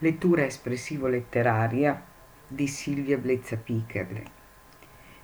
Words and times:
Lettura 0.00 0.44
espressivo-letteraria 0.44 2.00
di 2.46 2.68
Silvia 2.68 3.18
Blezza 3.18 3.56
Picherle 3.56 4.22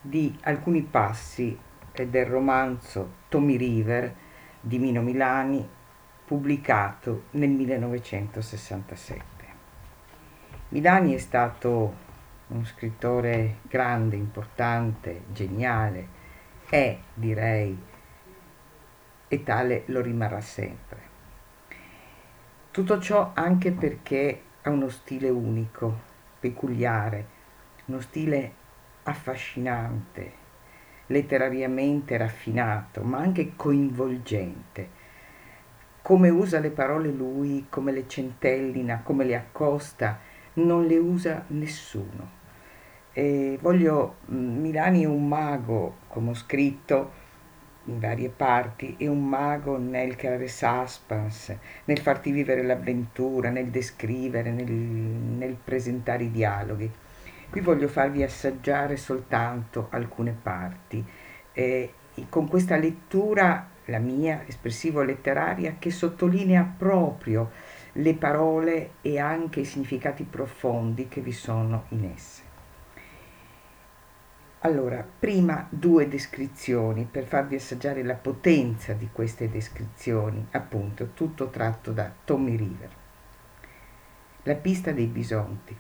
di 0.00 0.36
alcuni 0.42 0.83
passi 0.83 1.57
del 1.92 2.26
romanzo 2.26 3.18
Tommy 3.29 3.57
River 3.57 4.13
di 4.60 4.81
Mino 4.81 5.00
Milani 5.00 5.65
pubblicato 6.25 7.26
nel 7.33 7.50
1967. 7.50 9.23
Milani 10.71 11.14
è 11.14 11.18
stato 11.18 11.95
uno 12.48 12.64
scrittore 12.64 13.59
grande, 13.68 14.16
importante, 14.16 15.22
geniale, 15.30 16.09
è 16.68 16.98
direi, 17.14 17.80
e 19.29 19.43
tale 19.45 19.84
lo 19.86 20.00
rimarrà 20.00 20.41
sempre. 20.41 21.00
Tutto 22.72 22.98
ciò 22.98 23.30
anche 23.34 23.70
perché 23.70 24.43
ha 24.66 24.70
uno 24.70 24.88
stile 24.88 25.28
unico, 25.28 26.00
peculiare, 26.41 27.27
uno 27.86 28.00
stile 28.00 28.52
affascinante, 29.02 30.32
letterariamente 31.09 32.16
raffinato, 32.16 33.02
ma 33.02 33.18
anche 33.18 33.52
coinvolgente. 33.56 35.02
Come 36.00 36.30
usa 36.30 36.60
le 36.60 36.70
parole 36.70 37.10
lui, 37.10 37.66
come 37.68 37.92
le 37.92 38.09
centellina, 38.09 39.02
come 39.02 39.24
le 39.24 39.37
accosta, 39.37 40.18
non 40.54 40.87
le 40.87 40.96
usa 40.96 41.45
nessuno. 41.48 42.42
E 43.12 43.59
voglio, 43.60 44.16
mm, 44.30 44.60
Milani 44.60 45.02
è 45.02 45.06
un 45.06 45.28
mago, 45.28 45.96
come 46.09 46.30
ho 46.30 46.34
scritto, 46.34 47.23
in 47.87 47.98
varie 47.98 48.29
parti, 48.29 48.97
è 48.98 49.06
un 49.06 49.29
mago 49.29 49.77
nel 49.79 50.16
creare 50.16 50.48
suspense, 50.48 51.59
nel 51.84 51.98
farti 51.98 52.30
vivere 52.30 52.62
l'avventura, 52.62 53.51
nel 53.51 53.69
descrivere, 53.69 54.51
nel, 54.51 54.70
nel 54.70 55.57
presentare 55.62 56.24
i 56.24 56.30
dialoghi. 56.30 56.90
Qui 57.51 57.60
voglio 57.60 57.88
farvi 57.88 58.23
assaggiare 58.23 58.96
soltanto 58.96 59.88
alcune 59.90 60.37
parti. 60.40 61.05
Eh, 61.52 61.93
con 62.29 62.49
questa 62.49 62.77
lettura, 62.77 63.68
la 63.87 63.99
mia, 63.99 64.42
espressivo-letteraria, 64.46 65.77
che 65.78 65.90
sottolinea 65.90 66.74
proprio 66.77 67.50
le 67.92 68.14
parole 68.14 68.92
e 69.02 69.18
anche 69.18 69.60
i 69.60 69.64
significati 69.64 70.24
profondi 70.24 71.06
che 71.08 71.20
vi 71.20 71.32
sono 71.32 71.84
in 71.90 72.10
esse. 72.12 72.53
Allora, 74.66 75.06
prima 75.18 75.66
due 75.68 76.08
descrizioni 76.08 77.06
per 77.10 77.24
farvi 77.24 77.56
assaggiare 77.56 78.02
la 78.02 78.14
potenza 78.14 78.94
di 78.94 79.10
queste 79.12 79.50
descrizioni, 79.50 80.46
appunto, 80.52 81.10
tutto 81.12 81.50
tratto 81.50 81.92
da 81.92 82.10
Tommy 82.24 82.56
River. 82.56 82.88
La 84.44 84.54
pista 84.54 84.90
dei 84.90 85.04
bisonti. 85.04 85.76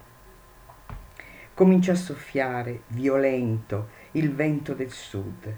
Cominciò 1.54 1.92
a 1.92 1.96
soffiare, 1.96 2.82
violento, 2.88 3.88
il 4.12 4.34
vento 4.34 4.74
del 4.74 4.90
sud. 4.90 5.50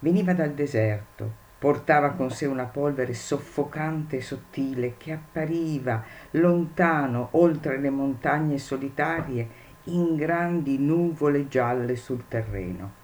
Veniva 0.00 0.32
dal 0.34 0.52
deserto, 0.52 1.32
portava 1.60 2.10
con 2.10 2.32
sé 2.32 2.46
una 2.46 2.64
polvere 2.64 3.14
soffocante 3.14 4.16
e 4.16 4.20
sottile 4.22 4.96
che 4.96 5.12
appariva 5.12 6.02
lontano 6.32 7.28
oltre 7.32 7.78
le 7.78 7.90
montagne 7.90 8.58
solitarie 8.58 9.61
in 9.84 10.14
grandi 10.16 10.78
nuvole 10.78 11.48
gialle 11.48 11.96
sul 11.96 12.28
terreno. 12.28 13.00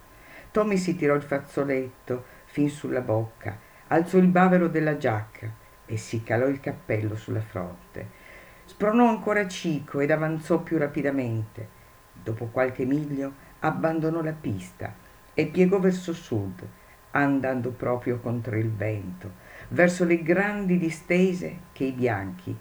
Tommy 0.51 0.77
si 0.77 0.97
tirò 0.97 1.15
il 1.15 1.23
fazzoletto 1.23 2.25
fin 2.45 2.71
sulla 2.71 3.01
bocca, 3.01 3.59
alzò 3.89 4.19
il 4.19 4.29
bavero 4.29 4.69
della 4.69 4.97
giacca 4.97 5.51
e 5.85 5.97
si 5.97 6.23
calò 6.23 6.47
il 6.47 6.61
cappello 6.61 7.17
sulla 7.17 7.41
fronte. 7.41 8.27
Spronò 8.65 9.09
ancora 9.09 9.49
Cico 9.49 10.01
ed 10.01 10.11
avanzò 10.11 10.61
più 10.61 10.79
rapidamente. 10.79 11.77
Dopo 12.13 12.47
qualche 12.47 12.85
miglio 12.85 13.33
abbandonò 13.61 14.23
la 14.23 14.35
pista 14.39 14.95
e 15.35 15.47
piegò 15.47 15.79
verso 15.79 16.13
sud, 16.13 16.67
andando 17.13 17.71
proprio 17.71 18.19
contro 18.19 18.57
il 18.57 18.71
vento, 18.71 19.33
verso 19.69 20.05
le 20.05 20.23
grandi 20.23 20.79
distese 20.79 21.59
che 21.73 21.85
i 21.85 21.93
bianchi 21.93 22.57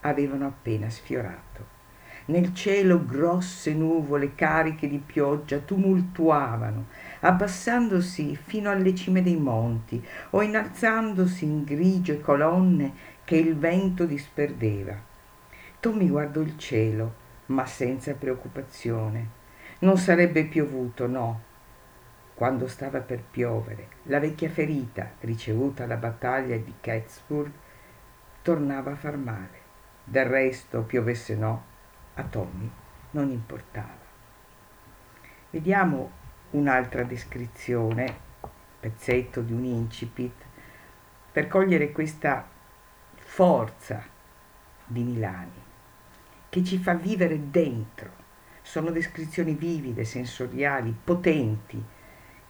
avevano 0.00 0.46
appena 0.46 0.90
sfiorato. 0.90 1.75
Nel 2.28 2.52
cielo 2.54 3.04
grosse 3.04 3.72
nuvole 3.72 4.34
cariche 4.34 4.88
di 4.88 4.98
pioggia 4.98 5.58
tumultuavano, 5.58 6.86
abbassandosi 7.20 8.34
fino 8.34 8.68
alle 8.68 8.96
cime 8.96 9.22
dei 9.22 9.36
monti 9.36 10.04
o 10.30 10.42
innalzandosi 10.42 11.44
in 11.44 11.62
grigie 11.62 12.20
colonne 12.20 12.92
che 13.22 13.36
il 13.36 13.56
vento 13.56 14.06
disperdeva. 14.06 15.00
Tommy 15.78 16.08
guardò 16.08 16.40
il 16.40 16.58
cielo, 16.58 17.14
ma 17.46 17.64
senza 17.64 18.14
preoccupazione. 18.14 19.28
Non 19.80 19.96
sarebbe 19.96 20.46
piovuto, 20.46 21.06
no. 21.06 21.42
Quando 22.34 22.66
stava 22.66 22.98
per 23.00 23.22
piovere, 23.22 23.88
la 24.04 24.18
vecchia 24.18 24.48
ferita 24.48 25.12
ricevuta 25.20 25.84
alla 25.84 25.96
battaglia 25.96 26.56
di 26.56 26.74
Gettysburg 26.80 27.52
tornava 28.42 28.90
a 28.90 28.96
far 28.96 29.16
male. 29.16 29.64
Del 30.02 30.26
resto, 30.26 30.82
piovesse 30.82 31.36
no, 31.36 31.74
a 32.16 32.22
Tommy 32.24 32.70
non 33.10 33.30
importava. 33.30 34.04
Vediamo 35.50 36.10
un'altra 36.50 37.02
descrizione, 37.02 38.24
pezzetto 38.80 39.40
di 39.40 39.52
un 39.52 39.64
incipit, 39.64 40.44
per 41.32 41.48
cogliere 41.48 41.92
questa 41.92 42.46
forza 43.14 44.02
di 44.86 45.02
Milani 45.02 45.64
che 46.48 46.64
ci 46.64 46.78
fa 46.78 46.94
vivere 46.94 47.50
dentro. 47.50 48.24
Sono 48.62 48.90
descrizioni 48.90 49.54
vivide, 49.54 50.04
sensoriali, 50.04 50.96
potenti, 51.04 51.82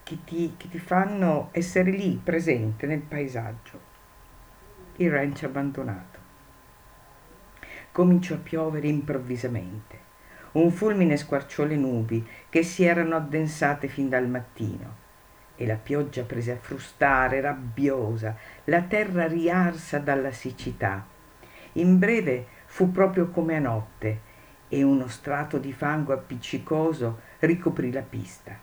che 0.03 0.19
ti, 0.25 0.55
che 0.57 0.69
ti 0.69 0.79
fanno 0.79 1.49
essere 1.53 1.91
lì, 1.91 2.19
presente 2.23 2.87
nel 2.87 3.01
paesaggio. 3.01 3.95
Il 4.97 5.11
ranch 5.11 5.43
abbandonato 5.43 6.26
cominciò 7.97 8.35
a 8.35 8.39
piovere 8.43 8.89
improvvisamente. 8.89 9.99
Un 10.53 10.71
fulmine 10.71 11.17
squarciò 11.17 11.65
le 11.65 11.77
nubi 11.77 12.29
che 12.51 12.63
si 12.63 12.85
erano 12.85 13.17
addensate 13.17 13.89
fin 13.89 14.11
dal 14.11 14.29
mattino 14.29 14.97
e 15.57 15.67
la 15.67 15.77
pioggia 15.77 16.25
prese 16.25 16.53
a 16.53 16.59
frustare, 16.59 17.41
rabbiosa, 17.41 18.37
la 18.65 18.83
terra 18.83 19.27
riarsa 19.27 19.99
dalla 19.99 20.31
siccità. 20.31 21.07
In 21.75 21.99
breve 21.99 22.47
fu 22.67 22.91
proprio 22.91 23.31
come 23.31 23.57
a 23.57 23.61
notte 23.61 24.21
e 24.69 24.83
uno 24.83 25.09
strato 25.09 25.57
di 25.57 25.73
fango 25.73 26.13
appiccicoso 26.13 27.21
ricoprì 27.39 27.91
la 27.91 28.03
pista. 28.03 28.59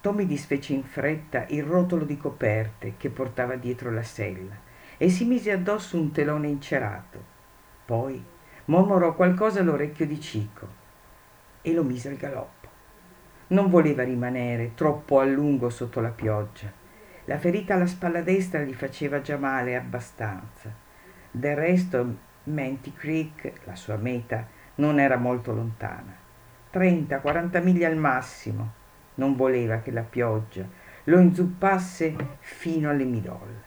Tommy 0.00 0.26
disfece 0.26 0.74
in 0.74 0.84
fretta 0.84 1.44
il 1.48 1.64
rotolo 1.64 2.04
di 2.04 2.16
coperte 2.16 2.94
che 2.98 3.10
portava 3.10 3.56
dietro 3.56 3.90
la 3.90 4.04
sella 4.04 4.56
e 4.96 5.08
si 5.08 5.24
mise 5.24 5.50
addosso 5.50 5.98
un 5.98 6.12
telone 6.12 6.46
incerato. 6.46 7.37
Poi 7.88 8.22
mormorò 8.66 9.14
qualcosa 9.14 9.60
all'orecchio 9.60 10.04
di 10.04 10.20
Cico 10.20 10.68
e 11.62 11.72
lo 11.72 11.82
mise 11.82 12.10
al 12.10 12.16
galoppo. 12.16 12.68
Non 13.46 13.70
voleva 13.70 14.02
rimanere 14.02 14.74
troppo 14.74 15.20
a 15.20 15.24
lungo 15.24 15.70
sotto 15.70 16.02
la 16.02 16.10
pioggia. 16.10 16.70
La 17.24 17.38
ferita 17.38 17.72
alla 17.72 17.86
spalla 17.86 18.20
destra 18.20 18.60
gli 18.60 18.74
faceva 18.74 19.22
già 19.22 19.38
male 19.38 19.74
abbastanza. 19.74 20.70
Del 21.30 21.56
resto 21.56 22.16
Manti 22.44 22.92
Creek, 22.92 23.60
la 23.64 23.74
sua 23.74 23.96
meta, 23.96 24.46
non 24.74 25.00
era 25.00 25.16
molto 25.16 25.54
lontana. 25.54 26.14
30-40 26.70 27.62
miglia 27.62 27.88
al 27.88 27.96
massimo. 27.96 28.72
Non 29.14 29.34
voleva 29.34 29.78
che 29.78 29.92
la 29.92 30.02
pioggia 30.02 30.68
lo 31.04 31.18
inzuppasse 31.20 32.14
fino 32.40 32.90
alle 32.90 33.04
midolle. 33.04 33.62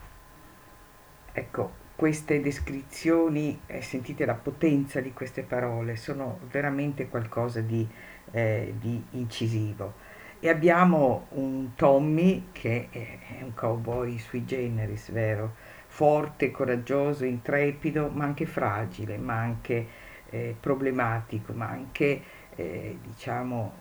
Ecco, 1.32 1.81
queste 2.02 2.42
descrizioni, 2.42 3.62
eh, 3.68 3.84
sentite 3.84 4.26
la 4.26 4.34
potenza 4.34 5.00
di 5.02 5.14
queste 5.14 5.44
parole, 5.44 5.96
sono 5.96 6.40
veramente 6.50 7.08
qualcosa 7.08 7.62
di, 7.62 7.88
eh, 8.32 8.74
di 8.80 9.04
incisivo. 9.12 9.94
E 10.40 10.50
abbiamo 10.50 11.28
un 11.34 11.76
Tommy 11.76 12.48
che 12.54 12.88
è 12.90 13.44
un 13.44 13.54
cowboy 13.54 14.18
sui 14.18 14.46
generis, 14.46 15.12
vero? 15.12 15.54
Forte, 15.86 16.50
coraggioso, 16.50 17.24
intrepido, 17.24 18.10
ma 18.12 18.24
anche 18.24 18.48
fragile, 18.48 19.20
ma 19.20 19.36
anche 19.36 19.88
eh, 20.32 20.56
problematico, 20.60 21.54
ma 21.54 21.68
anche 21.68 22.20
eh, 22.56 22.98
diciamo 23.00 23.74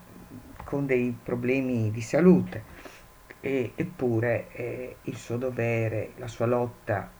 con 0.63 0.85
dei 0.85 1.17
problemi 1.23 1.89
di 1.89 2.01
salute. 2.01 2.63
E, 3.39 3.71
eppure 3.73 4.49
eh, 4.51 4.95
il 5.01 5.15
suo 5.15 5.37
dovere, 5.37 6.11
la 6.17 6.27
sua 6.27 6.45
lotta 6.45 7.17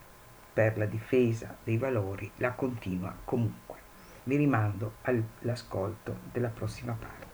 per 0.53 0.77
la 0.77 0.85
difesa 0.85 1.57
dei 1.63 1.77
valori 1.77 2.29
la 2.37 2.51
continua 2.51 3.15
comunque. 3.23 3.79
Vi 4.23 4.35
rimando 4.35 4.95
all'ascolto 5.01 6.17
della 6.31 6.49
prossima 6.49 6.93
parte. 6.93 7.30